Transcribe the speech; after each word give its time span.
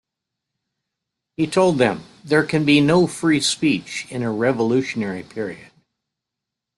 He 1.37 1.45
told 1.45 1.77
them: 1.77 2.01
There 2.23 2.43
can 2.43 2.65
be 2.65 2.81
no 2.81 3.05
free 3.05 3.39
speech 3.39 4.07
in 4.09 4.23
a 4.23 4.31
revolutionary 4.31 5.21
period. 5.21 5.69